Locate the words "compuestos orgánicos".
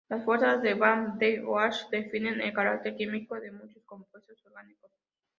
3.85-4.91